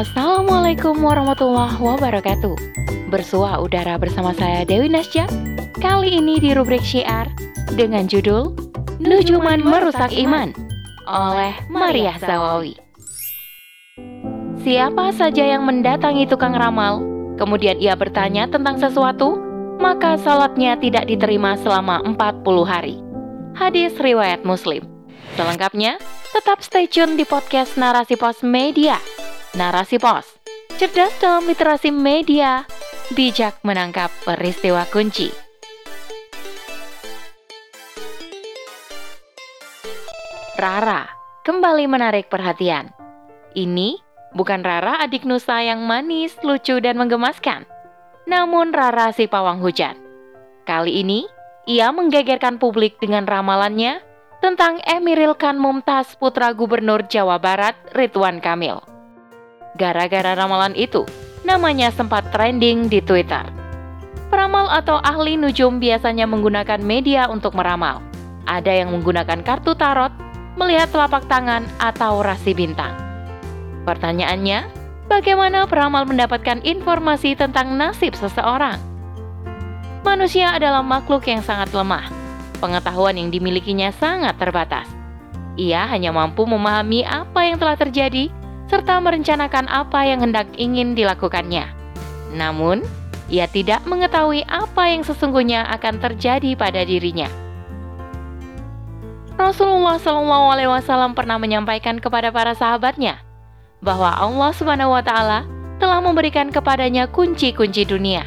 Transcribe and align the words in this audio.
Assalamualaikum 0.00 0.96
warahmatullahi 1.04 1.76
wabarakatuh. 1.76 2.56
Bersua 3.12 3.60
udara 3.60 4.00
bersama 4.00 4.32
saya 4.32 4.64
Dewi 4.64 4.88
Nasja. 4.88 5.28
Kali 5.76 6.16
ini 6.16 6.40
di 6.40 6.56
rubrik 6.56 6.80
syiar 6.80 7.28
Dengan 7.76 8.08
judul 8.08 8.56
Nujuman 8.96 9.60
Merusak 9.60 10.08
Iman 10.16 10.56
Oleh 11.04 11.52
Maria 11.68 12.16
Zawawi. 12.16 12.80
Siapa 14.64 15.12
saja 15.12 15.44
yang 15.44 15.68
mendatangi 15.68 16.24
tukang 16.24 16.56
ramal? 16.56 17.04
Kemudian 17.36 17.76
ia 17.76 17.92
bertanya 17.92 18.48
tentang 18.48 18.80
sesuatu 18.80 19.36
Maka 19.84 20.16
salatnya 20.16 20.80
tidak 20.80 21.12
diterima 21.12 21.60
selama 21.60 22.00
40 22.08 22.40
hari. 22.64 22.96
Hadis 23.52 23.92
riwayat 24.00 24.48
muslim. 24.48 24.80
Selengkapnya, 25.36 26.00
tetap 26.32 26.64
stay 26.64 26.88
tune 26.88 27.20
di 27.20 27.28
podcast 27.28 27.76
Narasi 27.76 28.16
Pos 28.16 28.40
Media 28.40 28.96
Narasi 29.50 29.98
Pos, 29.98 30.38
cerdas 30.78 31.10
dalam 31.18 31.42
literasi 31.42 31.90
media, 31.90 32.62
bijak 33.18 33.58
menangkap 33.66 34.06
peristiwa 34.22 34.86
kunci. 34.86 35.26
Rara 40.54 41.10
kembali 41.42 41.90
menarik 41.90 42.30
perhatian. 42.30 42.94
Ini 43.58 43.98
bukan 44.38 44.62
Rara 44.62 45.02
adik 45.02 45.26
Nusa 45.26 45.58
yang 45.66 45.82
manis, 45.82 46.30
lucu, 46.46 46.78
dan 46.78 46.94
menggemaskan. 46.94 47.66
Namun 48.30 48.70
Rara 48.70 49.10
si 49.10 49.26
pawang 49.26 49.58
hujan. 49.58 49.98
Kali 50.62 51.02
ini, 51.02 51.26
ia 51.66 51.90
menggegerkan 51.90 52.62
publik 52.62 53.02
dengan 53.02 53.26
ramalannya 53.26 53.98
tentang 54.38 54.78
Emiril 54.86 55.34
Khan 55.34 55.58
Mumtaz 55.58 56.14
putra 56.14 56.54
gubernur 56.54 57.02
Jawa 57.10 57.42
Barat 57.42 57.74
Ridwan 57.98 58.38
Kamil. 58.38 58.99
Gara-gara 59.78 60.34
ramalan 60.34 60.74
itu, 60.74 61.06
namanya 61.46 61.94
sempat 61.94 62.26
trending 62.34 62.90
di 62.90 62.98
Twitter. 62.98 63.46
Peramal 64.30 64.70
atau 64.70 64.98
ahli 65.02 65.34
nujum 65.34 65.78
biasanya 65.78 66.26
menggunakan 66.26 66.78
media 66.82 67.26
untuk 67.30 67.54
meramal. 67.54 68.02
Ada 68.46 68.82
yang 68.82 68.94
menggunakan 68.94 69.42
kartu 69.46 69.74
tarot, 69.74 70.10
melihat 70.58 70.90
telapak 70.90 71.26
tangan, 71.30 71.66
atau 71.78 72.22
rasi 72.22 72.54
bintang. 72.54 72.94
Pertanyaannya, 73.86 74.70
bagaimana 75.06 75.66
peramal 75.66 76.06
mendapatkan 76.06 76.62
informasi 76.62 77.38
tentang 77.38 77.74
nasib 77.74 78.14
seseorang? 78.14 78.78
Manusia 80.02 80.54
adalah 80.56 80.82
makhluk 80.82 81.26
yang 81.28 81.42
sangat 81.42 81.70
lemah. 81.70 82.08
Pengetahuan 82.58 83.18
yang 83.18 83.28
dimilikinya 83.28 83.90
sangat 83.94 84.36
terbatas. 84.36 84.86
Ia 85.58 85.90
hanya 85.90 86.14
mampu 86.14 86.46
memahami 86.46 87.04
apa 87.04 87.44
yang 87.44 87.56
telah 87.60 87.76
terjadi 87.76 88.32
serta 88.70 89.02
merencanakan 89.02 89.66
apa 89.66 90.06
yang 90.06 90.22
hendak 90.22 90.46
ingin 90.54 90.94
dilakukannya. 90.94 91.66
Namun, 92.30 92.86
ia 93.26 93.50
tidak 93.50 93.82
mengetahui 93.82 94.46
apa 94.46 94.94
yang 94.94 95.02
sesungguhnya 95.02 95.66
akan 95.74 95.98
terjadi 95.98 96.54
pada 96.54 96.86
dirinya. 96.86 97.26
Rasulullah 99.34 99.98
Shallallahu 99.98 100.46
Alaihi 100.54 100.70
Wasallam 100.70 101.18
pernah 101.18 101.40
menyampaikan 101.40 101.98
kepada 101.98 102.30
para 102.30 102.54
sahabatnya 102.54 103.18
bahwa 103.82 104.12
Allah 104.14 104.50
Subhanahu 104.54 104.94
Wa 104.94 105.02
Taala 105.02 105.40
telah 105.80 105.98
memberikan 105.98 106.52
kepadanya 106.52 107.08
kunci-kunci 107.10 107.88
dunia. 107.88 108.22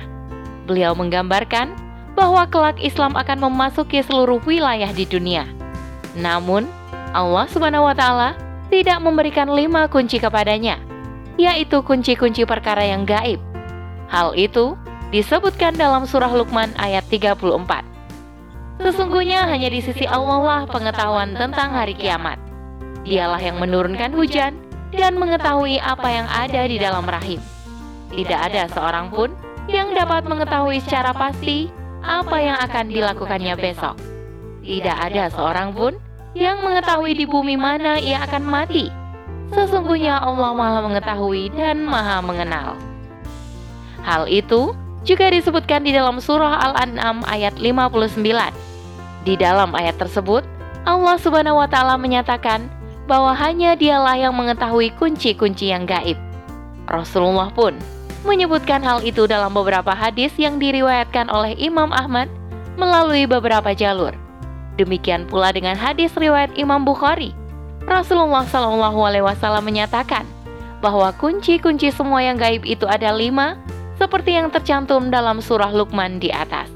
Beliau 0.66 0.98
menggambarkan 0.98 1.72
bahwa 2.18 2.50
kelak 2.50 2.82
Islam 2.82 3.14
akan 3.14 3.46
memasuki 3.46 4.02
seluruh 4.02 4.42
wilayah 4.44 4.90
di 4.90 5.06
dunia. 5.06 5.46
Namun, 6.18 6.66
Allah 7.14 7.46
Subhanahu 7.46 7.86
Wa 7.88 7.96
Taala 7.96 8.30
tidak 8.70 9.00
memberikan 9.04 9.52
lima 9.52 9.90
kunci 9.92 10.22
kepadanya, 10.22 10.80
yaitu 11.36 11.82
kunci-kunci 11.84 12.48
perkara 12.48 12.86
yang 12.86 13.04
gaib. 13.04 13.42
Hal 14.08 14.38
itu 14.38 14.78
disebutkan 15.10 15.74
dalam 15.74 16.06
surah 16.06 16.32
Luqman 16.32 16.72
ayat 16.78 17.06
34. 17.10 18.84
Sesungguhnya 18.84 19.46
hanya 19.48 19.70
di 19.70 19.80
sisi 19.80 20.04
Allah 20.04 20.42
lah 20.42 20.62
pengetahuan 20.68 21.38
tentang 21.38 21.72
hari 21.72 21.94
kiamat. 21.94 22.38
Dialah 23.04 23.40
yang 23.40 23.60
menurunkan 23.60 24.12
hujan 24.16 24.58
dan 24.94 25.18
mengetahui 25.18 25.82
apa 25.82 26.08
yang 26.10 26.28
ada 26.30 26.62
di 26.66 26.78
dalam 26.78 27.06
rahim. 27.06 27.42
Tidak 28.14 28.40
ada 28.40 28.70
seorang 28.70 29.10
pun 29.10 29.34
yang 29.66 29.96
dapat 29.96 30.28
mengetahui 30.28 30.84
secara 30.84 31.16
pasti 31.16 31.72
apa 32.04 32.38
yang 32.38 32.58
akan 32.60 32.92
dilakukannya 32.92 33.56
besok. 33.58 33.96
Tidak 34.64 34.98
ada 34.98 35.32
seorang 35.32 35.72
pun 35.76 35.96
yang 36.34 36.66
mengetahui 36.66 37.14
di 37.14 37.26
bumi 37.30 37.58
mana 37.58 38.02
ia 38.02 38.26
akan 38.26 38.44
mati. 38.46 38.90
Sesungguhnya 39.54 40.18
Allah 40.18 40.52
Maha 40.58 40.80
Mengetahui 40.90 41.54
dan 41.54 41.86
Maha 41.86 42.26
Mengenal. 42.26 42.74
Hal 44.02 44.26
itu 44.26 44.74
juga 45.06 45.30
disebutkan 45.30 45.86
di 45.86 45.94
dalam 45.94 46.18
surah 46.18 46.74
Al-An'am 46.74 47.22
ayat 47.30 47.54
59. 47.62 48.18
Di 49.24 49.34
dalam 49.38 49.72
ayat 49.78 49.96
tersebut, 50.02 50.44
Allah 50.84 51.16
Subhanahu 51.22 51.62
wa 51.62 51.70
taala 51.70 51.96
menyatakan 51.96 52.68
bahwa 53.08 53.32
hanya 53.36 53.78
dialah 53.78 54.18
yang 54.18 54.36
mengetahui 54.36 54.92
kunci-kunci 54.98 55.72
yang 55.72 55.88
gaib. 55.88 56.18
Rasulullah 56.90 57.48
pun 57.54 57.78
menyebutkan 58.24 58.80
hal 58.84 59.04
itu 59.04 59.28
dalam 59.28 59.52
beberapa 59.52 59.92
hadis 59.92 60.32
yang 60.40 60.56
diriwayatkan 60.56 61.28
oleh 61.28 61.56
Imam 61.60 61.92
Ahmad 61.92 62.32
melalui 62.80 63.28
beberapa 63.28 63.76
jalur. 63.76 64.23
Demikian 64.76 65.30
pula 65.30 65.54
dengan 65.54 65.78
hadis 65.78 66.14
riwayat 66.18 66.54
Imam 66.58 66.82
Bukhari. 66.82 67.36
Rasulullah 67.86 68.48
Shallallahu 68.48 69.00
Alaihi 69.06 69.26
Wasallam 69.26 69.68
menyatakan 69.68 70.24
bahwa 70.82 71.14
kunci-kunci 71.16 71.94
semua 71.94 72.24
yang 72.24 72.40
gaib 72.40 72.64
itu 72.66 72.88
ada 72.90 73.14
lima, 73.14 73.60
seperti 74.02 74.36
yang 74.36 74.50
tercantum 74.50 75.14
dalam 75.14 75.40
surah 75.40 75.72
Luqman 75.72 76.18
di 76.18 76.34
atas. 76.34 76.68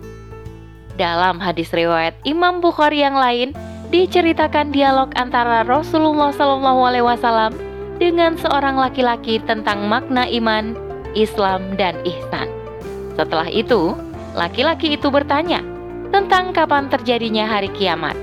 Dalam 0.98 1.42
hadis 1.42 1.74
riwayat 1.74 2.18
Imam 2.24 2.62
Bukhari 2.62 3.02
yang 3.02 3.18
lain, 3.18 3.54
diceritakan 3.90 4.76
dialog 4.76 5.10
antara 5.16 5.64
Rasulullah 5.64 6.30
Shallallahu 6.36 6.82
Alaihi 6.86 7.06
Wasallam 7.08 7.52
dengan 7.98 8.38
seorang 8.38 8.78
laki-laki 8.78 9.42
tentang 9.42 9.90
makna 9.90 10.30
iman, 10.30 10.78
Islam, 11.18 11.74
dan 11.80 11.98
ihsan. 12.06 12.50
Setelah 13.18 13.50
itu, 13.50 13.98
laki-laki 14.38 14.94
itu 14.94 15.10
bertanya, 15.10 15.66
tentang 16.12 16.56
kapan 16.56 16.88
terjadinya 16.88 17.48
hari 17.48 17.72
kiamat. 17.76 18.16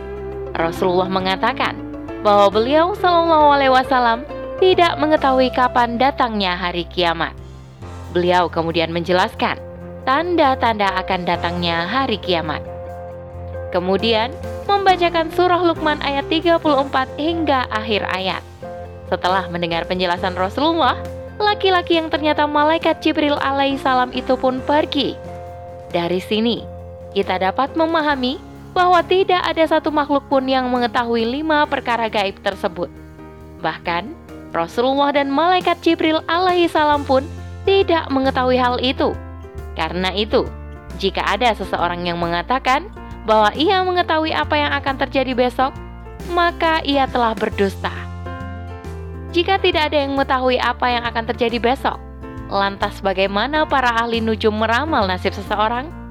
Rasulullah 0.55 1.11
mengatakan 1.11 1.75
bahwa 2.25 2.49
beliau 2.49 2.97
Shallallahu 2.97 3.47
Alaihi 3.53 3.75
Wasallam 3.75 4.25
tidak 4.63 4.97
mengetahui 4.97 5.51
kapan 5.53 5.99
datangnya 6.01 6.57
hari 6.57 6.87
kiamat. 6.89 7.35
Beliau 8.15 8.47
kemudian 8.47 8.95
menjelaskan 8.95 9.59
tanda-tanda 10.07 10.95
akan 11.05 11.21
datangnya 11.27 11.85
hari 11.85 12.17
kiamat. 12.23 12.63
Kemudian 13.75 14.31
membacakan 14.71 15.35
surah 15.35 15.61
Luqman 15.61 15.99
ayat 16.01 16.31
34 16.31 16.63
hingga 17.19 17.67
akhir 17.69 18.07
ayat. 18.07 18.43
Setelah 19.11 19.51
mendengar 19.51 19.85
penjelasan 19.85 20.39
Rasulullah, 20.39 20.97
laki-laki 21.43 21.99
yang 21.99 22.09
ternyata 22.09 22.47
malaikat 22.47 23.03
Jibril 23.03 23.37
alaihissalam 23.37 24.15
itu 24.15 24.39
pun 24.39 24.63
pergi. 24.63 25.19
Dari 25.91 26.23
sini, 26.23 26.74
kita 27.15 27.39
dapat 27.39 27.79
memahami 27.79 28.43
bahwa 28.75 28.99
tidak 29.07 29.39
ada 29.47 29.63
satu 29.71 29.95
makhluk 29.95 30.27
pun 30.27 30.43
yang 30.51 30.67
mengetahui 30.67 31.23
lima 31.23 31.63
perkara 31.71 32.11
gaib 32.11 32.43
tersebut. 32.43 32.91
Bahkan, 33.63 34.11
Rasulullah 34.51 35.15
dan 35.15 35.31
malaikat 35.31 35.79
Jibril 35.81 36.21
alaihi 36.27 36.67
salam 36.67 37.07
pun 37.07 37.23
tidak 37.63 38.11
mengetahui 38.11 38.59
hal 38.59 38.83
itu. 38.83 39.15
Karena 39.79 40.11
itu, 40.11 40.45
jika 40.99 41.23
ada 41.23 41.55
seseorang 41.55 42.07
yang 42.07 42.19
mengatakan 42.19 42.91
bahwa 43.25 43.55
ia 43.57 43.81
mengetahui 43.83 44.35
apa 44.35 44.55
yang 44.59 44.71
akan 44.75 44.95
terjadi 45.07 45.33
besok, 45.33 45.73
maka 46.35 46.83
ia 46.83 47.07
telah 47.07 47.33
berdusta. 47.35 47.91
Jika 49.35 49.59
tidak 49.59 49.91
ada 49.91 50.07
yang 50.07 50.15
mengetahui 50.15 50.63
apa 50.63 50.87
yang 50.95 51.03
akan 51.03 51.25
terjadi 51.35 51.59
besok, 51.59 51.99
lantas 52.47 53.03
bagaimana 53.03 53.67
para 53.67 53.91
ahli 53.99 54.23
nujum 54.23 54.55
meramal 54.55 55.11
nasib 55.11 55.35
seseorang? 55.35 56.04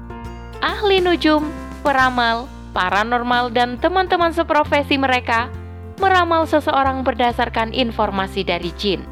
Ahli 0.64 1.04
nujum, 1.04 1.44
peramal, 1.84 2.48
paranormal, 2.72 3.52
dan 3.52 3.76
teman-teman 3.76 4.32
seprofesi 4.32 4.96
mereka 4.96 5.52
meramal 6.00 6.48
seseorang 6.48 7.04
berdasarkan 7.04 7.76
informasi 7.76 8.40
dari 8.48 8.72
jin. 8.80 9.04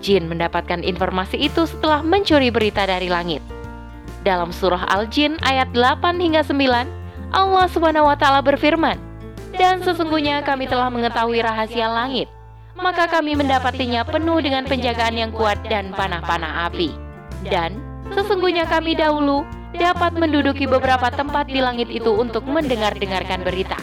Jin 0.00 0.32
mendapatkan 0.32 0.80
informasi 0.80 1.36
itu 1.36 1.68
setelah 1.68 2.00
mencuri 2.00 2.48
berita 2.48 2.88
dari 2.88 3.12
langit. 3.12 3.44
Dalam 4.24 4.48
surah 4.56 4.88
Al-Jin 4.88 5.36
ayat 5.44 5.68
8 5.76 6.16
hingga 6.16 6.40
9, 6.40 6.88
Allah 7.36 7.66
Subhanahu 7.68 8.08
wa 8.08 8.16
taala 8.16 8.40
berfirman, 8.40 8.96
"Dan 9.52 9.84
sesungguhnya 9.84 10.40
kami 10.40 10.64
telah 10.64 10.88
mengetahui 10.88 11.44
rahasia 11.44 11.92
langit, 11.92 12.32
maka 12.80 13.04
kami 13.06 13.36
mendapatinya 13.36 14.08
penuh 14.08 14.40
dengan 14.40 14.64
penjagaan 14.64 15.20
yang 15.20 15.30
kuat 15.36 15.60
dan 15.68 15.92
panah-panah 15.92 16.72
api. 16.72 16.88
Dan 17.44 17.76
sesungguhnya 18.16 18.64
kami 18.64 18.96
dahulu 18.96 19.44
dapat 19.76 20.16
menduduki 20.18 20.66
beberapa 20.66 21.10
tempat 21.14 21.46
di 21.46 21.62
langit 21.62 21.86
itu 21.90 22.10
untuk 22.10 22.42
mendengar-dengarkan 22.46 23.46
berita. 23.46 23.78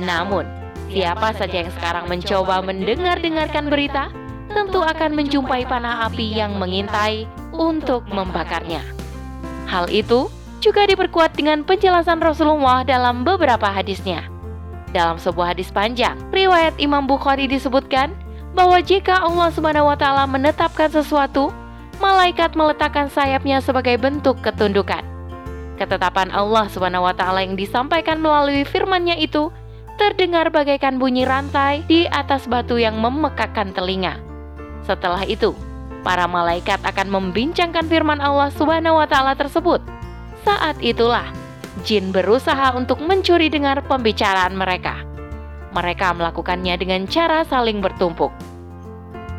Namun, 0.00 0.48
siapa 0.88 1.36
saja 1.36 1.66
yang 1.66 1.72
sekarang 1.76 2.08
mencoba 2.08 2.64
mendengar-dengarkan 2.64 3.68
berita, 3.68 4.08
tentu 4.50 4.80
akan 4.80 5.14
menjumpai 5.14 5.68
panah 5.68 6.08
api 6.08 6.34
yang 6.34 6.56
mengintai 6.56 7.28
untuk 7.52 8.08
membakarnya. 8.08 8.82
Hal 9.68 9.86
itu 9.92 10.32
juga 10.58 10.84
diperkuat 10.88 11.36
dengan 11.36 11.62
penjelasan 11.62 12.18
Rasulullah 12.20 12.82
dalam 12.82 13.22
beberapa 13.22 13.68
hadisnya. 13.68 14.26
Dalam 14.90 15.22
sebuah 15.22 15.54
hadis 15.54 15.70
panjang, 15.70 16.18
riwayat 16.34 16.74
Imam 16.82 17.06
Bukhari 17.06 17.46
disebutkan 17.46 18.10
bahwa 18.52 18.82
jika 18.82 19.22
Allah 19.22 19.48
Subhanahu 19.54 19.86
wa 19.86 19.94
taala 19.94 20.26
menetapkan 20.26 20.90
sesuatu, 20.90 21.54
malaikat 22.02 22.58
meletakkan 22.58 23.06
sayapnya 23.06 23.62
sebagai 23.62 23.94
bentuk 24.02 24.42
ketundukan. 24.42 25.09
Ketetapan 25.80 26.28
Allah 26.28 26.68
taala 27.16 27.40
yang 27.40 27.56
disampaikan 27.56 28.20
melalui 28.20 28.68
firman-Nya 28.68 29.16
itu 29.16 29.48
terdengar 29.96 30.52
bagaikan 30.52 31.00
bunyi 31.00 31.24
rantai 31.24 31.88
di 31.88 32.04
atas 32.04 32.44
batu 32.44 32.76
yang 32.76 33.00
memekakkan 33.00 33.72
telinga. 33.72 34.20
Setelah 34.84 35.24
itu, 35.24 35.56
para 36.04 36.28
malaikat 36.28 36.84
akan 36.84 37.08
membincangkan 37.08 37.88
firman 37.88 38.20
Allah 38.20 38.52
taala 39.08 39.32
tersebut. 39.32 39.80
Saat 40.44 40.76
itulah 40.84 41.24
jin 41.80 42.12
berusaha 42.12 42.76
untuk 42.76 43.00
mencuri 43.00 43.48
dengar 43.48 43.80
pembicaraan 43.88 44.52
mereka. 44.52 45.00
Mereka 45.72 46.12
melakukannya 46.12 46.76
dengan 46.76 47.08
cara 47.08 47.40
saling 47.48 47.80
bertumpuk. 47.80 48.28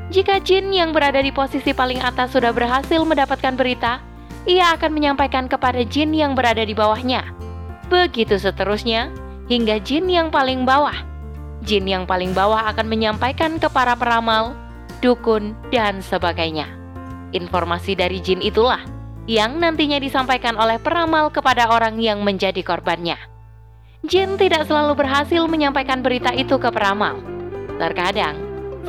Jika 0.10 0.42
jin 0.42 0.74
yang 0.74 0.90
berada 0.90 1.22
di 1.22 1.30
posisi 1.30 1.70
paling 1.72 2.02
atas 2.02 2.34
sudah 2.34 2.50
berhasil 2.50 3.00
mendapatkan 3.06 3.56
berita, 3.56 4.02
ia 4.50 4.74
akan 4.74 4.92
menyampaikan 4.94 5.46
kepada 5.46 5.86
jin 5.86 6.16
yang 6.16 6.34
berada 6.34 6.66
di 6.66 6.74
bawahnya. 6.74 7.26
Begitu 7.92 8.40
seterusnya, 8.40 9.12
hingga 9.52 9.78
jin 9.84 10.08
yang 10.08 10.32
paling 10.32 10.64
bawah. 10.64 10.96
Jin 11.62 11.86
yang 11.86 12.10
paling 12.10 12.34
bawah 12.34 12.66
akan 12.74 12.90
menyampaikan 12.90 13.62
ke 13.62 13.70
para 13.70 13.94
peramal, 13.94 14.58
dukun, 15.04 15.54
dan 15.70 16.02
sebagainya. 16.02 16.66
Informasi 17.32 17.94
dari 17.94 18.18
jin 18.18 18.42
itulah 18.42 18.82
yang 19.30 19.62
nantinya 19.62 20.02
disampaikan 20.02 20.58
oleh 20.58 20.82
peramal 20.82 21.30
kepada 21.30 21.70
orang 21.70 22.02
yang 22.02 22.26
menjadi 22.26 22.66
korbannya. 22.66 23.20
Jin 24.02 24.34
tidak 24.42 24.66
selalu 24.66 24.98
berhasil 24.98 25.46
menyampaikan 25.46 26.02
berita 26.02 26.34
itu 26.34 26.58
ke 26.58 26.74
peramal. 26.74 27.22
Terkadang, 27.78 28.34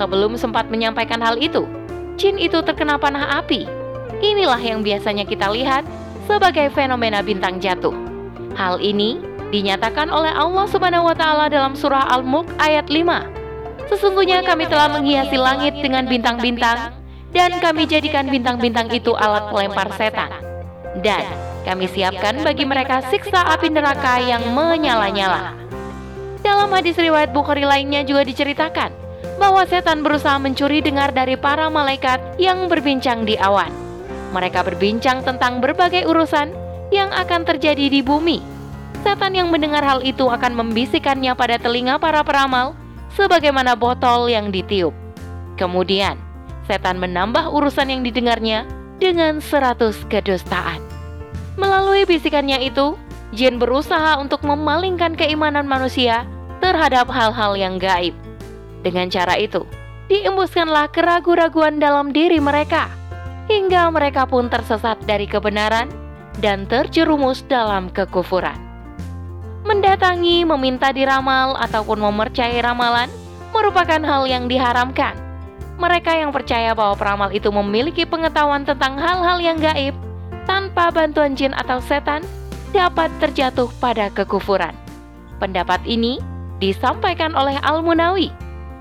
sebelum 0.01 0.41
sempat 0.41 0.73
menyampaikan 0.73 1.21
hal 1.21 1.37
itu, 1.37 1.69
jin 2.17 2.41
itu 2.41 2.65
terkena 2.65 2.97
panah 2.97 3.45
api. 3.45 3.82
Inilah 4.23 4.63
yang 4.63 4.87
biasanya 4.87 5.27
kita 5.27 5.51
lihat 5.51 5.83
sebagai 6.31 6.71
fenomena 6.71 7.21
bintang 7.21 7.59
jatuh. 7.59 7.93
Hal 8.55 8.79
ini 8.79 9.19
dinyatakan 9.51 10.09
oleh 10.09 10.31
Allah 10.31 10.65
Subhanahu 10.71 11.11
wa 11.11 11.17
taala 11.19 11.51
dalam 11.51 11.75
surah 11.75 12.09
Al-Mulk 12.15 12.49
ayat 12.63 12.87
5 12.89 13.43
Sesungguhnya 13.93 14.41
kami 14.41 14.65
telah 14.71 14.89
menghiasi 14.89 15.37
langit 15.37 15.77
dengan 15.85 16.09
bintang-bintang, 16.09 16.97
dan 17.29 17.61
kami 17.61 17.85
jadikan 17.85 18.25
bintang-bintang 18.25 18.89
itu 18.89 19.13
alat 19.13 19.53
pelempar 19.53 19.93
setan. 20.01 20.33
Dan 21.05 21.29
kami 21.69 21.85
siapkan 21.93 22.41
bagi 22.41 22.65
mereka 22.65 23.05
siksa 23.13 23.45
api 23.53 23.69
neraka 23.69 24.17
yang 24.17 24.49
menyala-nyala. 24.57 25.53
Dalam 26.41 26.73
hadis 26.73 26.97
riwayat 26.97 27.37
Bukhari 27.37 27.69
lainnya 27.69 28.01
juga 28.01 28.25
diceritakan 28.25 28.97
bahwa 29.37 29.61
setan 29.69 30.01
berusaha 30.01 30.41
mencuri 30.41 30.81
dengar 30.81 31.13
dari 31.13 31.37
para 31.37 31.69
malaikat 31.69 32.41
yang 32.41 32.73
berbincang 32.73 33.29
di 33.29 33.37
awan. 33.37 33.82
Mereka 34.33 34.65
berbincang 34.65 35.21
tentang 35.21 35.61
berbagai 35.61 36.09
urusan 36.09 36.51
yang 36.89 37.13
akan 37.13 37.45
terjadi 37.45 37.93
di 37.93 38.01
bumi. 38.01 38.41
Setan 39.05 39.37
yang 39.37 39.53
mendengar 39.53 39.85
hal 39.85 40.01
itu 40.01 40.29
akan 40.29 40.57
membisikannya 40.57 41.37
pada 41.37 41.61
telinga 41.61 42.01
para 42.01 42.25
peramal 42.25 42.73
sebagaimana 43.13 43.77
botol 43.77 44.33
yang 44.33 44.49
ditiup. 44.49 44.97
Kemudian, 45.61 46.17
setan 46.65 46.97
menambah 46.97 47.53
urusan 47.53 47.93
yang 47.93 48.01
didengarnya 48.01 48.65
dengan 48.97 49.43
seratus 49.43 50.01
kedustaan. 50.09 50.81
Melalui 51.61 52.09
bisikannya 52.09 52.63
itu, 52.65 52.97
jin 53.37 53.61
berusaha 53.61 54.17
untuk 54.17 54.41
memalingkan 54.47 55.13
keimanan 55.13 55.69
manusia 55.69 56.25
terhadap 56.65 57.11
hal-hal 57.11 57.53
yang 57.59 57.77
gaib. 57.77 58.17
Dengan 58.81 59.11
cara 59.13 59.37
itu, 59.37 59.67
diembuskanlah 60.09 60.89
keraguan-raguan 60.95 61.83
dalam 61.83 62.15
diri 62.15 62.39
mereka, 62.39 62.89
hingga 63.51 63.91
mereka 63.91 64.27
pun 64.29 64.47
tersesat 64.51 65.01
dari 65.07 65.27
kebenaran 65.27 65.91
dan 66.39 66.67
terjerumus 66.67 67.43
dalam 67.47 67.91
kekufuran 67.91 68.73
mendatangi, 69.63 70.43
meminta 70.43 70.91
diramal, 70.91 71.55
ataupun 71.59 72.03
mempercayai 72.03 72.61
ramalan 72.61 73.09
merupakan 73.55 74.03
hal 74.03 74.27
yang 74.27 74.51
diharamkan. 74.51 75.15
Mereka 75.79 76.13
yang 76.23 76.31
percaya 76.31 76.77
bahwa 76.77 76.95
peramal 76.95 77.31
itu 77.35 77.49
memiliki 77.51 78.07
pengetahuan 78.07 78.63
tentang 78.63 78.99
hal-hal 78.99 79.39
yang 79.43 79.59
gaib 79.59 79.95
tanpa 80.47 80.91
bantuan 80.93 81.35
jin 81.35 81.55
atau 81.55 81.79
setan 81.83 82.23
dapat 82.71 83.11
terjatuh 83.19 83.71
pada 83.83 84.11
kekufuran. 84.13 84.75
Pendapat 85.43 85.83
ini 85.89 86.23
disampaikan 86.63 87.35
oleh 87.35 87.59
Al-Munawi. 87.67 88.31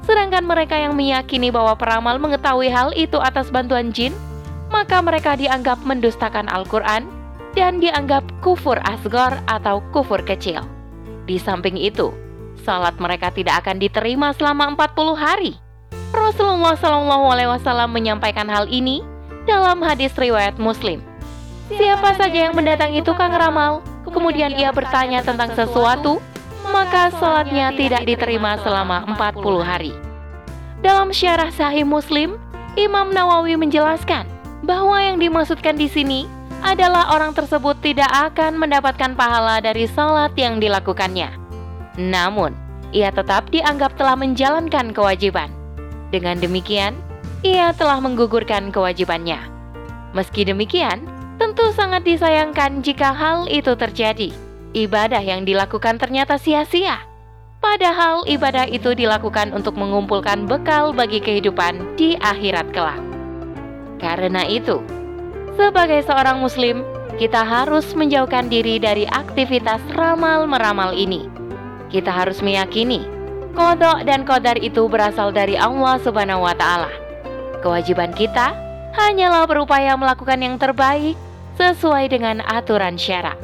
Sedangkan 0.06 0.46
mereka 0.46 0.78
yang 0.78 0.98
meyakini 0.98 1.54
bahwa 1.54 1.78
peramal 1.78 2.18
mengetahui 2.18 2.70
hal 2.70 2.90
itu 2.94 3.18
atas 3.22 3.50
bantuan 3.54 3.94
jin, 3.94 4.14
maka 4.72 5.04
mereka 5.04 5.36
dianggap 5.36 5.84
mendustakan 5.84 6.48
Al-Quran 6.48 7.06
dan 7.54 7.84
dianggap 7.84 8.24
kufur 8.40 8.80
asgor 8.88 9.36
atau 9.46 9.84
kufur 9.92 10.24
kecil. 10.24 10.64
Di 11.28 11.38
samping 11.38 11.76
itu, 11.76 12.16
salat 12.64 12.96
mereka 12.98 13.30
tidak 13.30 13.62
akan 13.68 13.78
diterima 13.78 14.32
selama 14.34 14.72
40 14.74 15.14
hari. 15.20 15.54
Rasulullah 16.12 16.76
Shallallahu 16.76 17.26
Alaihi 17.32 17.52
Wasallam 17.52 17.92
menyampaikan 17.92 18.48
hal 18.48 18.68
ini 18.72 19.04
dalam 19.44 19.84
hadis 19.84 20.16
riwayat 20.16 20.56
Muslim. 20.60 21.04
Siapa 21.72 22.16
saja 22.20 22.52
yang 22.52 22.56
mendatangi 22.56 23.00
tukang 23.04 23.32
ramal, 23.32 23.80
kemudian 24.04 24.52
ia 24.52 24.76
bertanya 24.76 25.24
tentang 25.24 25.56
sesuatu, 25.56 26.20
maka 26.68 27.12
salatnya 27.16 27.72
tidak 27.72 28.04
diterima 28.04 28.60
selama 28.60 29.08
40 29.16 29.64
hari. 29.64 29.94
Dalam 30.84 31.16
syarah 31.16 31.48
Sahih 31.54 31.88
Muslim, 31.88 32.36
Imam 32.76 33.12
Nawawi 33.16 33.56
menjelaskan 33.56 34.41
bahwa 34.62 34.98
yang 35.02 35.18
dimaksudkan 35.18 35.78
di 35.78 35.90
sini 35.90 36.26
adalah 36.62 37.18
orang 37.18 37.34
tersebut 37.34 37.78
tidak 37.82 38.10
akan 38.10 38.62
mendapatkan 38.62 39.18
pahala 39.18 39.60
dari 39.60 39.90
salat 39.90 40.32
yang 40.38 40.62
dilakukannya. 40.62 41.34
Namun, 41.98 42.54
ia 42.94 43.10
tetap 43.10 43.50
dianggap 43.50 43.98
telah 43.98 44.16
menjalankan 44.16 44.94
kewajiban. 44.94 45.50
Dengan 46.14 46.38
demikian, 46.38 46.94
ia 47.42 47.74
telah 47.74 47.98
menggugurkan 47.98 48.70
kewajibannya. 48.70 49.42
Meski 50.14 50.46
demikian, 50.46 51.02
tentu 51.42 51.74
sangat 51.74 52.06
disayangkan 52.06 52.86
jika 52.86 53.16
hal 53.16 53.50
itu 53.50 53.74
terjadi. 53.74 54.30
Ibadah 54.72 55.20
yang 55.20 55.44
dilakukan 55.44 56.00
ternyata 56.00 56.38
sia-sia. 56.38 57.02
Padahal 57.62 58.26
ibadah 58.26 58.66
itu 58.66 58.94
dilakukan 58.98 59.54
untuk 59.54 59.78
mengumpulkan 59.78 60.50
bekal 60.50 60.94
bagi 60.96 61.22
kehidupan 61.22 61.98
di 62.00 62.18
akhirat 62.18 62.74
kelak. 62.74 63.11
Karena 64.02 64.44
itu, 64.50 64.82
sebagai 65.54 66.02
seorang 66.02 66.42
muslim, 66.42 66.82
kita 67.22 67.46
harus 67.46 67.94
menjauhkan 67.94 68.50
diri 68.50 68.82
dari 68.82 69.06
aktivitas 69.06 69.80
ramal-meramal 69.94 70.98
ini. 70.98 71.30
Kita 71.94 72.10
harus 72.10 72.42
meyakini 72.42 73.22
kodok 73.52 74.08
dan 74.08 74.24
kodar 74.24 74.56
itu 74.58 74.88
berasal 74.88 75.30
dari 75.36 75.60
Allah 75.60 76.00
Subhanahu 76.00 76.48
wa 76.48 76.56
taala. 76.56 76.92
Kewajiban 77.60 78.16
kita 78.16 78.56
hanyalah 78.96 79.46
berupaya 79.46 79.94
melakukan 79.94 80.40
yang 80.40 80.56
terbaik 80.58 81.14
sesuai 81.60 82.10
dengan 82.10 82.42
aturan 82.48 82.96
syarak. 82.96 83.38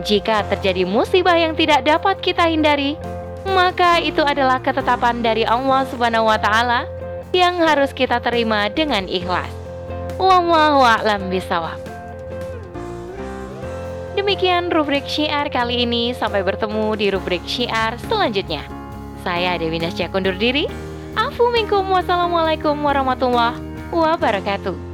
Jika 0.00 0.48
terjadi 0.48 0.88
musibah 0.88 1.36
yang 1.36 1.52
tidak 1.52 1.84
dapat 1.84 2.24
kita 2.24 2.48
hindari, 2.48 2.96
maka 3.52 4.00
itu 4.00 4.24
adalah 4.24 4.58
ketetapan 4.64 5.20
dari 5.20 5.44
Allah 5.44 5.84
Subhanahu 5.92 6.24
wa 6.24 6.40
taala 6.40 6.88
yang 7.36 7.60
harus 7.60 7.92
kita 7.92 8.18
terima 8.24 8.66
dengan 8.72 9.06
ikhlas. 9.06 9.59
Wallahu 10.20 10.84
a'lam 10.84 11.32
bisawab. 11.32 11.80
Demikian 14.20 14.68
rubrik 14.68 15.08
syiar 15.08 15.48
kali 15.48 15.88
ini. 15.88 16.12
Sampai 16.12 16.44
bertemu 16.44 16.92
di 16.92 17.08
rubrik 17.08 17.40
syiar 17.48 17.96
selanjutnya. 18.04 18.68
Saya 19.24 19.56
Dewi 19.56 19.80
Nasya 19.80 20.12
kundur 20.12 20.36
diri. 20.36 20.68
Afu 21.16 21.48
minkum 21.48 21.88
wassalamualaikum 21.88 22.76
warahmatullahi 22.84 23.56
wabarakatuh. 23.88 24.89